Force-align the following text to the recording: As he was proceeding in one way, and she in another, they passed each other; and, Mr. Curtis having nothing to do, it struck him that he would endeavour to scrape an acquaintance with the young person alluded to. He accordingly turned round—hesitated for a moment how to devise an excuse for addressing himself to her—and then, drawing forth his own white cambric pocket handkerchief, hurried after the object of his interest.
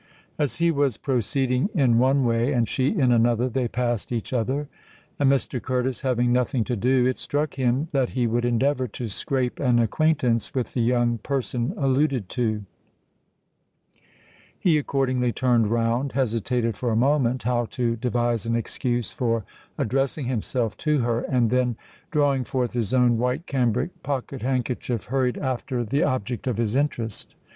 As 0.39 0.55
he 0.55 0.71
was 0.71 0.97
proceeding 0.97 1.69
in 1.75 1.99
one 1.99 2.25
way, 2.25 2.53
and 2.53 2.67
she 2.67 2.87
in 2.89 3.11
another, 3.11 3.47
they 3.47 3.67
passed 3.67 4.11
each 4.11 4.33
other; 4.33 4.67
and, 5.19 5.31
Mr. 5.31 5.61
Curtis 5.61 6.01
having 6.01 6.31
nothing 6.31 6.63
to 6.63 6.75
do, 6.75 7.05
it 7.05 7.19
struck 7.19 7.53
him 7.53 7.87
that 7.91 8.09
he 8.09 8.25
would 8.25 8.43
endeavour 8.43 8.87
to 8.87 9.07
scrape 9.07 9.59
an 9.59 9.77
acquaintance 9.77 10.55
with 10.55 10.73
the 10.73 10.81
young 10.81 11.19
person 11.19 11.75
alluded 11.77 12.29
to. 12.29 12.65
He 14.57 14.79
accordingly 14.79 15.31
turned 15.31 15.67
round—hesitated 15.67 16.75
for 16.75 16.89
a 16.89 16.95
moment 16.95 17.43
how 17.43 17.65
to 17.65 17.95
devise 17.95 18.47
an 18.47 18.55
excuse 18.55 19.11
for 19.11 19.45
addressing 19.77 20.25
himself 20.25 20.75
to 20.77 21.01
her—and 21.01 21.51
then, 21.51 21.77
drawing 22.09 22.43
forth 22.43 22.73
his 22.73 22.91
own 22.91 23.19
white 23.19 23.45
cambric 23.45 24.01
pocket 24.01 24.41
handkerchief, 24.41 25.03
hurried 25.03 25.37
after 25.37 25.83
the 25.83 26.01
object 26.01 26.47
of 26.47 26.57
his 26.57 26.75
interest. 26.75 27.35